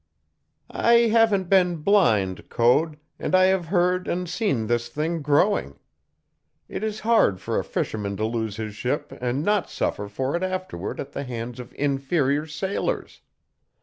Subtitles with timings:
[0.83, 5.77] "I haven't been blind, Code, and I have heard and seen this thing growing.
[6.67, 10.41] It is hard for a fisherman to lose his ship and not suffer for it
[10.41, 13.21] afterward at the hands of inferior sailors.